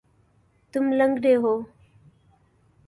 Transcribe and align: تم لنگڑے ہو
تم 0.73 0.85
لنگڑے 0.97 1.33
ہو 1.43 1.53